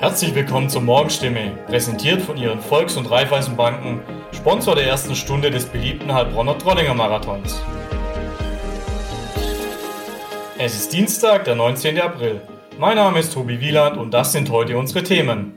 [0.00, 5.66] Herzlich willkommen zur Morgenstimme, präsentiert von Ihren Volks- und Raiffeisenbanken, Sponsor der ersten Stunde des
[5.66, 7.60] beliebten Heilbronner Trollinger Marathons.
[10.56, 12.00] Es ist Dienstag, der 19.
[12.00, 12.40] April.
[12.78, 15.52] Mein Name ist Tobi Wieland und das sind heute unsere Themen.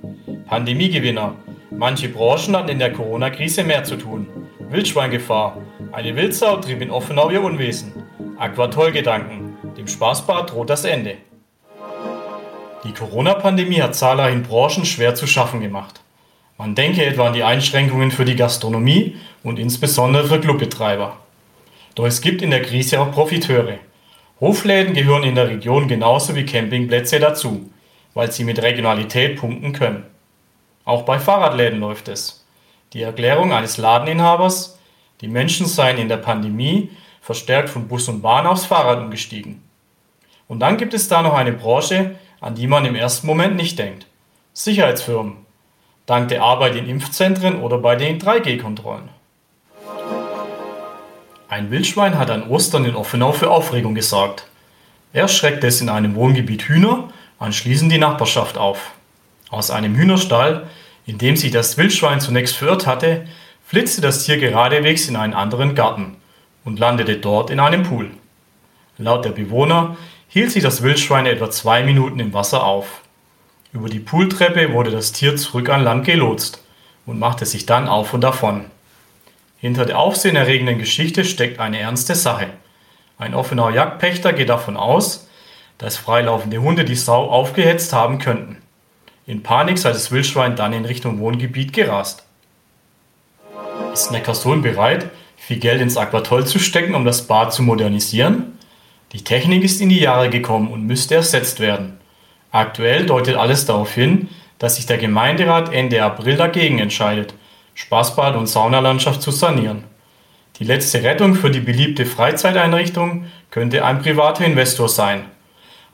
[0.48, 1.36] Pandemiegewinner.
[1.70, 4.26] Manche Branchen hatten in der Corona-Krise mehr zu tun.
[4.72, 5.62] Wildschweingefahr.
[5.92, 7.94] Eine Wildsau trieb in Offenau ihr Unwesen.
[8.40, 9.56] Aquatoll-Gedanken.
[9.78, 11.18] Dem Spaßbad droht das Ende.
[12.84, 16.02] Die Corona-Pandemie hat zahlreichen Branchen schwer zu schaffen gemacht.
[16.58, 21.18] Man denke etwa an die Einschränkungen für die Gastronomie und insbesondere für Clubbetreiber.
[21.94, 23.78] Doch es gibt in der Krise auch Profiteure.
[24.40, 27.70] Hofläden gehören in der Region genauso wie Campingplätze dazu,
[28.16, 30.06] weil sie mit Regionalität punkten können.
[30.84, 32.44] Auch bei Fahrradläden läuft es.
[32.94, 34.80] Die Erklärung eines Ladeninhabers,
[35.22, 36.90] die Menschen seien in der Pandemie
[37.22, 39.62] verstärkt von Bus und Bahn aufs Fahrrad umgestiegen.
[40.48, 43.78] Und dann gibt es da noch eine Branche, an die man im ersten Moment nicht
[43.78, 44.08] denkt.
[44.54, 45.38] Sicherheitsfirmen.
[46.08, 49.10] Dank der Arbeit in Impfzentren oder bei den 3G-Kontrollen.
[51.48, 54.48] Ein Wildschwein hat an Ostern in Offenau für Aufregung gesorgt.
[55.14, 58.92] Erst schreckte es in einem Wohngebiet Hühner, anschließend die Nachbarschaft auf.
[59.50, 60.68] Aus einem Hühnerstall,
[61.06, 63.28] in dem sich das Wildschwein zunächst verirrt hatte,
[63.66, 66.16] flitzte das Tier geradewegs in einen anderen Garten
[66.66, 68.10] und landete dort in einem Pool.
[68.98, 69.98] Laut der Bewohner
[70.34, 73.02] hielt sich das Wildschwein etwa zwei Minuten im Wasser auf.
[73.74, 76.64] Über die Pooltreppe wurde das Tier zurück an Land gelotst
[77.06, 78.66] und machte sich dann auf und davon.
[79.58, 82.48] Hinter der aufsehenerregenden Geschichte steckt eine ernste Sache.
[83.18, 85.28] Ein Offenauer Jagdpächter geht davon aus,
[85.78, 88.58] dass freilaufende Hunde die Sau aufgehetzt haben könnten.
[89.28, 92.24] In Panik sei das Wildschwein dann in Richtung Wohngebiet gerast.
[93.92, 98.58] Ist Neckarsulm bereit, viel Geld ins Aquatoll zu stecken, um das Bad zu modernisieren?
[99.14, 102.00] Die Technik ist in die Jahre gekommen und müsste ersetzt werden.
[102.52, 107.34] Aktuell deutet alles darauf hin, dass sich der Gemeinderat Ende April dagegen entscheidet,
[107.76, 109.84] Spaßbad und Saunalandschaft zu sanieren.
[110.60, 115.26] Die letzte Rettung für die beliebte Freizeiteinrichtung könnte ein privater Investor sein,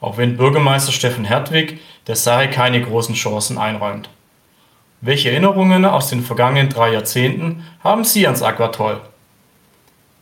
[0.01, 4.09] auch wenn Bürgermeister Steffen Hertwig der Sache keine großen Chancen einräumt.
[5.01, 8.99] Welche Erinnerungen aus den vergangenen drei Jahrzehnten haben Sie ans Aquatoll?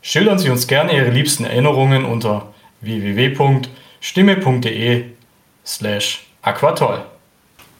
[0.02, 2.54] Schildern Sie uns gerne Ihre liebsten Erinnerungen unter
[2.86, 5.04] www.stimme.de
[5.64, 7.04] slash aquatoll.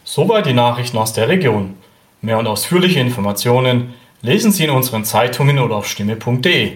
[0.05, 1.75] Soweit die Nachrichten aus der Region.
[2.21, 6.73] Mehr und ausführliche Informationen lesen Sie in unseren Zeitungen oder auf stimme.de.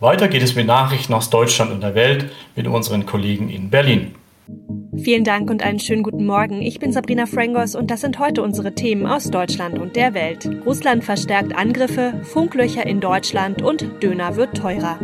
[0.00, 4.14] Weiter geht es mit Nachrichten aus Deutschland und der Welt mit unseren Kollegen in Berlin.
[5.02, 6.62] Vielen Dank und einen schönen guten Morgen.
[6.62, 10.48] Ich bin Sabrina Frangos und das sind heute unsere Themen aus Deutschland und der Welt.
[10.64, 14.98] Russland verstärkt Angriffe, Funklöcher in Deutschland und Döner wird teurer.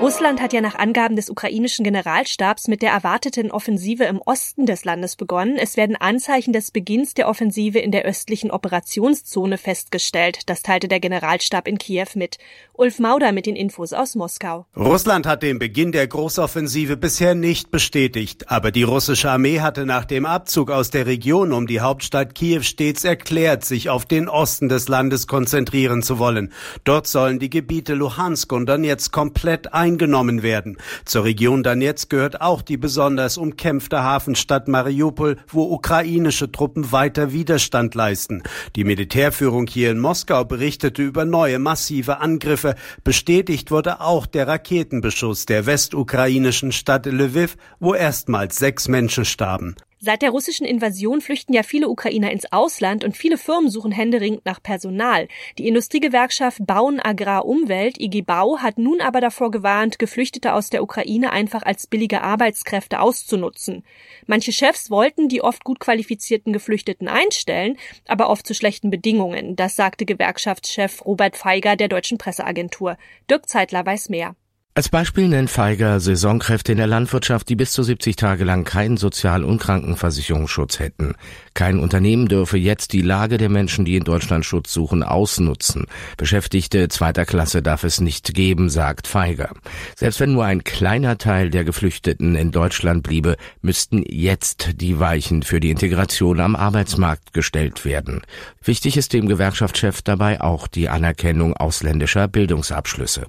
[0.00, 4.84] Russland hat ja nach Angaben des ukrainischen Generalstabs mit der erwarteten Offensive im Osten des
[4.84, 5.56] Landes begonnen.
[5.56, 10.40] Es werden Anzeichen des Beginns der Offensive in der östlichen Operationszone festgestellt.
[10.50, 12.36] Das teilte der Generalstab in Kiew mit.
[12.74, 14.66] Ulf Mauder mit den Infos aus Moskau.
[14.76, 20.04] Russland hat den Beginn der Großoffensive bisher nicht bestätigt, aber die russische Armee hatte nach
[20.04, 24.68] dem Abzug aus der Region um die Hauptstadt Kiew stets erklärt, sich auf den Osten
[24.68, 26.52] des Landes konzentrieren zu wollen.
[26.84, 30.76] Dort sollen die Gebiete Luhansk und Donetsk komplett ein eingenommen werden.
[31.04, 37.94] Zur Region Donetsk gehört auch die besonders umkämpfte Hafenstadt Mariupol, wo ukrainische Truppen weiter Widerstand
[37.94, 38.42] leisten.
[38.74, 42.74] Die Militärführung hier in Moskau berichtete über neue massive Angriffe.
[43.04, 49.76] Bestätigt wurde auch der Raketenbeschuss der westukrainischen Stadt Lviv, wo erstmals sechs Menschen starben.
[50.04, 54.44] Seit der russischen Invasion flüchten ja viele Ukrainer ins Ausland und viele Firmen suchen händeringend
[54.44, 55.28] nach Personal.
[55.56, 60.82] Die Industriegewerkschaft Bauen Agrar Umwelt, IG Bau, hat nun aber davor gewarnt, Geflüchtete aus der
[60.82, 63.82] Ukraine einfach als billige Arbeitskräfte auszunutzen.
[64.26, 69.56] Manche Chefs wollten die oft gut qualifizierten Geflüchteten einstellen, aber oft zu schlechten Bedingungen.
[69.56, 72.98] Das sagte Gewerkschaftschef Robert Feiger der deutschen Presseagentur.
[73.30, 74.36] Dirk Zeitler weiß mehr.
[74.76, 78.96] Als Beispiel nennt Feiger Saisonkräfte in der Landwirtschaft, die bis zu 70 Tage lang keinen
[78.96, 81.14] Sozial- und Krankenversicherungsschutz hätten.
[81.54, 85.86] Kein Unternehmen dürfe jetzt die Lage der Menschen, die in Deutschland Schutz suchen, ausnutzen.
[86.16, 89.50] Beschäftigte zweiter Klasse darf es nicht geben, sagt Feiger.
[89.94, 95.44] Selbst wenn nur ein kleiner Teil der Geflüchteten in Deutschland bliebe, müssten jetzt die Weichen
[95.44, 98.22] für die Integration am Arbeitsmarkt gestellt werden.
[98.60, 103.28] Wichtig ist dem Gewerkschaftschef dabei auch die Anerkennung ausländischer Bildungsabschlüsse.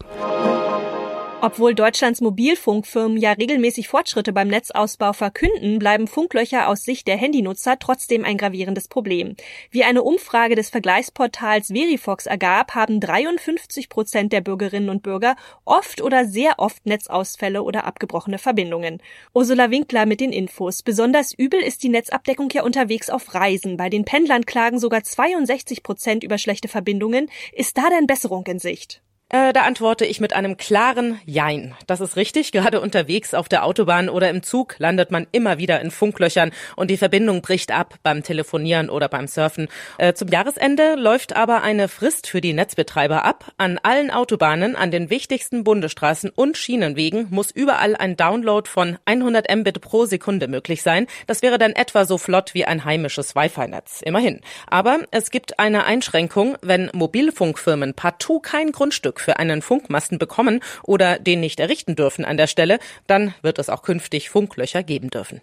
[1.46, 7.78] Obwohl Deutschlands Mobilfunkfirmen ja regelmäßig Fortschritte beim Netzausbau verkünden, bleiben Funklöcher aus Sicht der Handynutzer
[7.78, 9.36] trotzdem ein gravierendes Problem.
[9.70, 16.02] Wie eine Umfrage des Vergleichsportals Verifox ergab, haben 53 Prozent der Bürgerinnen und Bürger oft
[16.02, 19.00] oder sehr oft Netzausfälle oder abgebrochene Verbindungen.
[19.32, 20.82] Ursula Winkler mit den Infos.
[20.82, 23.78] Besonders übel ist die Netzabdeckung ja unterwegs auf Reisen.
[23.78, 27.30] Bei den Pendlern klagen sogar 62 Prozent über schlechte Verbindungen.
[27.54, 29.05] Ist da denn Besserung in Sicht?
[29.30, 31.74] Äh, da antworte ich mit einem klaren Jein.
[31.88, 32.52] Das ist richtig.
[32.52, 36.92] Gerade unterwegs auf der Autobahn oder im Zug landet man immer wieder in Funklöchern und
[36.92, 39.68] die Verbindung bricht ab beim Telefonieren oder beim Surfen.
[39.98, 43.52] Äh, zum Jahresende läuft aber eine Frist für die Netzbetreiber ab.
[43.58, 49.54] An allen Autobahnen, an den wichtigsten Bundesstraßen und Schienenwegen muss überall ein Download von 100
[49.56, 51.08] Mbit pro Sekunde möglich sein.
[51.26, 54.04] Das wäre dann etwa so flott wie ein heimisches Wi-Fi-Netz.
[54.04, 54.42] Immerhin.
[54.68, 60.60] Aber es gibt eine Einschränkung, wenn Mobilfunkfirmen partout kein Grundstück Stück für einen Funkmasten bekommen
[60.84, 65.10] oder den nicht errichten dürfen an der Stelle, dann wird es auch künftig Funklöcher geben
[65.10, 65.42] dürfen.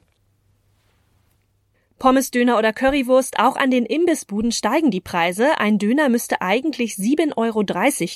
[2.03, 5.61] Pommesdöner oder Currywurst, auch an den Imbissbuden steigen die Preise.
[5.61, 7.65] Ein Döner müsste eigentlich 7,30 Euro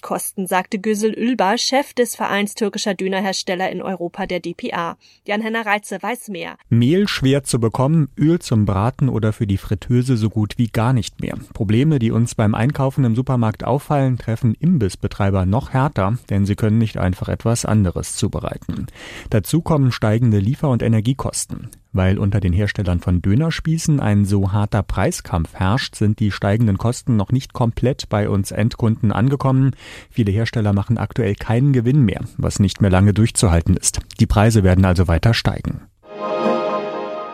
[0.03, 4.97] kosten, sagte Güsel Ülbar, Chef des Vereins türkischer Dönerhersteller in Europa, der DPA.
[5.25, 6.56] Jan-Henner Reitze weiß mehr.
[6.69, 10.93] Mehl schwer zu bekommen, Öl zum Braten oder für die Fritteuse so gut wie gar
[10.93, 11.38] nicht mehr.
[11.55, 16.79] Probleme, die uns beim Einkaufen im Supermarkt auffallen, treffen Imbissbetreiber noch härter, denn sie können
[16.79, 18.88] nicht einfach etwas anderes zubereiten.
[19.31, 21.71] Dazu kommen steigende Liefer- und Energiekosten.
[21.97, 27.17] Weil unter den Herstellern von Dönerspießen ein so harter Preiskampf herrscht, sind die steigenden Kosten
[27.17, 29.71] noch nicht komplett bei uns Endkunden angekommen.
[30.11, 34.01] Viele Hersteller machen aktuell keinen Gewinn mehr, was nicht mehr lange durchzuhalten ist.
[34.21, 35.89] Die Preise werden also weiter steigen.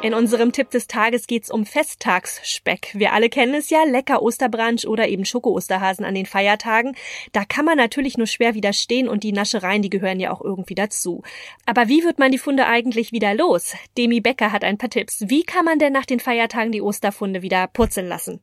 [0.02, 2.90] In unserem Tipp des Tages geht's um Festtagsspeck.
[2.94, 6.96] Wir alle kennen es ja, lecker Osterbranch oder eben Schoko-Osterhasen an den Feiertagen.
[7.30, 10.74] Da kann man natürlich nur schwer widerstehen und die Naschereien, die gehören ja auch irgendwie
[10.74, 11.22] dazu.
[11.66, 13.74] Aber wie wird man die Funde eigentlich wieder los?
[13.96, 15.22] Demi Becker hat ein paar Tipps.
[15.28, 18.40] Wie kann man denn nach den Feiertagen die Osterfunde wieder purzeln lassen?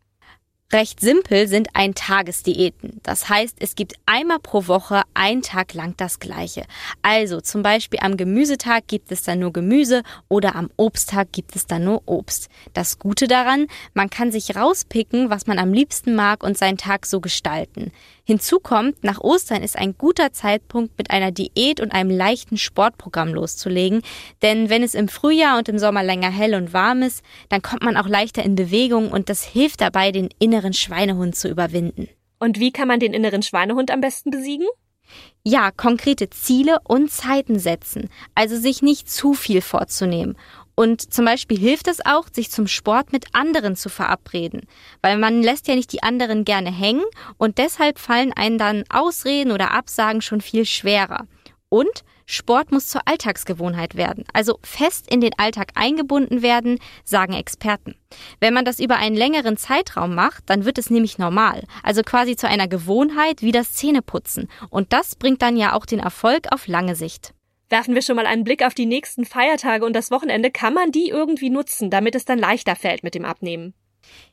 [0.72, 3.00] Recht simpel sind Ein-Tages-Diäten.
[3.02, 6.64] Das heißt, es gibt einmal pro Woche einen Tag lang das Gleiche.
[7.02, 11.66] Also zum Beispiel am Gemüsetag gibt es dann nur Gemüse oder am Obsttag gibt es
[11.66, 12.50] dann nur Obst.
[12.74, 17.08] Das Gute daran, man kann sich rauspicken, was man am liebsten mag und seinen Tag
[17.08, 17.92] so gestalten.
[18.30, 23.34] Hinzu kommt, nach Ostern ist ein guter Zeitpunkt, mit einer Diät und einem leichten Sportprogramm
[23.34, 24.04] loszulegen,
[24.44, 27.82] denn wenn es im Frühjahr und im Sommer länger hell und warm ist, dann kommt
[27.82, 32.08] man auch leichter in Bewegung und das hilft dabei, den inneren Schweinehund zu überwinden.
[32.38, 34.68] Und wie kann man den inneren Schweinehund am besten besiegen?
[35.44, 40.38] Ja, konkrete Ziele und Zeiten setzen, also sich nicht zu viel vorzunehmen.
[40.80, 44.62] Und zum Beispiel hilft es auch, sich zum Sport mit anderen zu verabreden,
[45.02, 47.04] weil man lässt ja nicht die anderen gerne hängen
[47.38, 51.28] und deshalb fallen einen dann Ausreden oder Absagen schon viel schwerer.
[51.68, 57.96] Und Sport muss zur Alltagsgewohnheit werden, also fest in den Alltag eingebunden werden, sagen Experten.
[58.40, 62.38] Wenn man das über einen längeren Zeitraum macht, dann wird es nämlich normal, also quasi
[62.38, 64.48] zu einer Gewohnheit wie das Zähneputzen.
[64.70, 67.34] Und das bringt dann ja auch den Erfolg auf lange Sicht.
[67.70, 70.50] Werfen wir schon mal einen Blick auf die nächsten Feiertage und das Wochenende.
[70.50, 73.76] Kann man die irgendwie nutzen, damit es dann leichter fällt mit dem Abnehmen?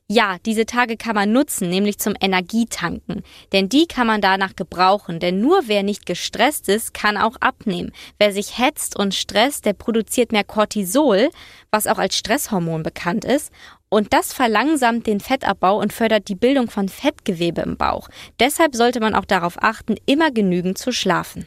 [0.08, 3.22] Ja, diese Tage kann man nutzen, nämlich zum Energietanken.
[3.52, 5.18] Denn die kann man danach gebrauchen.
[5.18, 7.92] Denn nur wer nicht gestresst ist, kann auch abnehmen.
[8.18, 11.28] Wer sich hetzt und stresst, der produziert mehr Cortisol,
[11.70, 13.52] was auch als Stresshormon bekannt ist.
[13.88, 18.08] Und das verlangsamt den Fettabbau und fördert die Bildung von Fettgewebe im Bauch.
[18.40, 21.46] Deshalb sollte man auch darauf achten, immer genügend zu schlafen.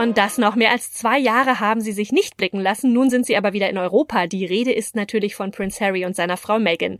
[0.00, 2.94] Und das noch mehr als zwei Jahre haben sie sich nicht blicken lassen.
[2.94, 4.26] Nun sind sie aber wieder in Europa.
[4.26, 6.96] Die Rede ist natürlich von Prince Harry und seiner Frau Meghan.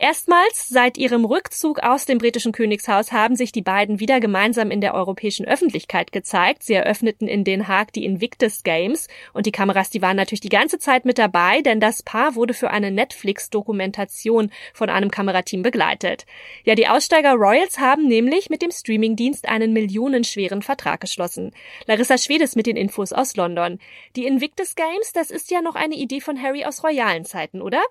[0.00, 4.80] Erstmals seit ihrem Rückzug aus dem britischen Königshaus haben sich die beiden wieder gemeinsam in
[4.80, 6.64] der europäischen Öffentlichkeit gezeigt.
[6.64, 10.48] Sie eröffneten in Den Haag die Invictus Games und die Kameras, die waren natürlich die
[10.48, 16.26] ganze Zeit mit dabei, denn das Paar wurde für eine Netflix-Dokumentation von einem Kamerateam begleitet.
[16.64, 21.52] Ja, die Aussteiger Royals haben nämlich mit dem Streamingdienst einen millionenschweren Vertrag geschlossen.
[21.86, 23.78] Larissa Schwede Mercedes mit den Infos aus London.
[24.16, 27.82] Die Invictus Games, das ist ja noch eine Idee von Harry aus royalen Zeiten, oder?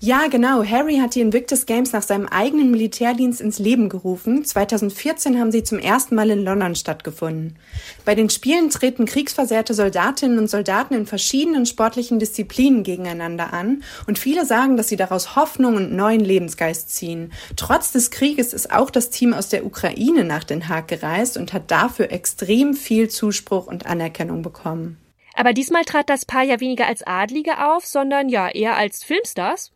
[0.00, 0.64] Ja, genau.
[0.64, 4.44] Harry hat die Invictus Games nach seinem eigenen Militärdienst ins Leben gerufen.
[4.44, 7.56] 2014 haben sie zum ersten Mal in London stattgefunden.
[8.04, 14.18] Bei den Spielen treten kriegsversehrte Soldatinnen und Soldaten in verschiedenen sportlichen Disziplinen gegeneinander an und
[14.18, 17.32] viele sagen, dass sie daraus Hoffnung und neuen Lebensgeist ziehen.
[17.56, 21.52] Trotz des Krieges ist auch das Team aus der Ukraine nach Den Haag gereist und
[21.52, 24.98] hat dafür extrem viel Zuspruch und Anerkennung bekommen.
[25.34, 29.72] Aber diesmal trat das Paar ja weniger als Adlige auf, sondern ja eher als Filmstars.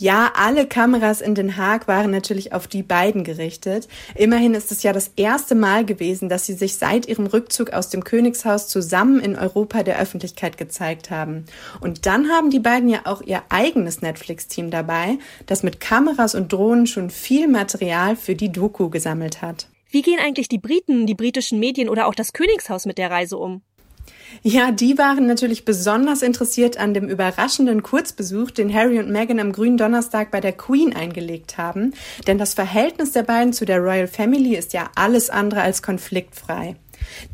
[0.00, 3.88] Ja, alle Kameras in Den Haag waren natürlich auf die beiden gerichtet.
[4.14, 7.88] Immerhin ist es ja das erste Mal gewesen, dass sie sich seit ihrem Rückzug aus
[7.88, 11.46] dem Königshaus zusammen in Europa der Öffentlichkeit gezeigt haben.
[11.80, 16.52] Und dann haben die beiden ja auch ihr eigenes Netflix-Team dabei, das mit Kameras und
[16.52, 19.66] Drohnen schon viel Material für die Doku gesammelt hat.
[19.90, 23.36] Wie gehen eigentlich die Briten, die britischen Medien oder auch das Königshaus mit der Reise
[23.36, 23.62] um?
[24.42, 29.52] Ja, die waren natürlich besonders interessiert an dem überraschenden Kurzbesuch, den Harry und Meghan am
[29.52, 31.94] grünen Donnerstag bei der Queen eingelegt haben.
[32.26, 36.76] Denn das Verhältnis der beiden zu der Royal Family ist ja alles andere als konfliktfrei.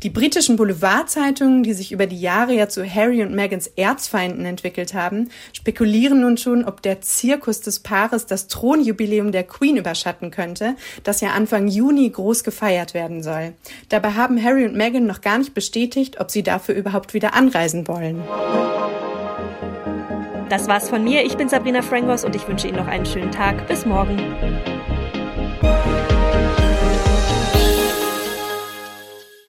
[0.03, 4.93] Die britischen Boulevardzeitungen, die sich über die Jahre ja zu Harry und Megans Erzfeinden entwickelt
[4.93, 10.75] haben, spekulieren nun schon, ob der Zirkus des Paares das Thronjubiläum der Queen überschatten könnte,
[11.03, 13.53] das ja Anfang Juni groß gefeiert werden soll.
[13.89, 17.87] Dabei haben Harry und Meghan noch gar nicht bestätigt, ob sie dafür überhaupt wieder anreisen
[17.87, 18.23] wollen.
[20.49, 21.23] Das war's von mir.
[21.23, 23.67] Ich bin Sabrina Frangos und ich wünsche Ihnen noch einen schönen Tag.
[23.67, 24.19] Bis morgen.